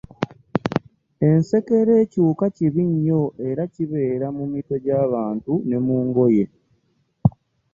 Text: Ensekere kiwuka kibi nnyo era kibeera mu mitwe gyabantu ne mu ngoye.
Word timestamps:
Ensekere 1.29 1.95
kiwuka 2.11 2.45
kibi 2.55 2.83
nnyo 2.91 3.21
era 3.47 3.63
kibeera 3.73 4.27
mu 4.37 4.45
mitwe 4.53 4.75
gyabantu 4.85 5.53
ne 5.67 5.77
mu 5.85 5.95
ngoye. 6.05 6.45